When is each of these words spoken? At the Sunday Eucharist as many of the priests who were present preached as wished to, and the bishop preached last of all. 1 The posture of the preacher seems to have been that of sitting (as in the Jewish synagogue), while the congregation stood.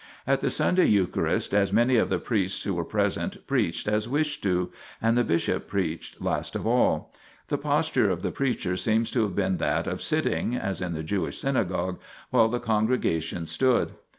At 0.25 0.41
the 0.41 0.49
Sunday 0.49 0.87
Eucharist 0.87 1.53
as 1.53 1.71
many 1.71 1.95
of 1.97 2.09
the 2.09 2.17
priests 2.17 2.63
who 2.63 2.73
were 2.73 2.83
present 2.83 3.45
preached 3.45 3.87
as 3.87 4.09
wished 4.09 4.41
to, 4.41 4.71
and 4.99 5.15
the 5.15 5.23
bishop 5.23 5.67
preached 5.67 6.19
last 6.19 6.55
of 6.55 6.65
all. 6.65 7.09
1 7.13 7.13
The 7.49 7.57
posture 7.59 8.09
of 8.09 8.23
the 8.23 8.31
preacher 8.31 8.75
seems 8.75 9.11
to 9.11 9.21
have 9.21 9.35
been 9.35 9.57
that 9.57 9.85
of 9.85 10.01
sitting 10.01 10.55
(as 10.55 10.81
in 10.81 10.93
the 10.93 11.03
Jewish 11.03 11.37
synagogue), 11.37 11.99
while 12.31 12.47
the 12.49 12.59
congregation 12.59 13.45
stood. 13.45 13.91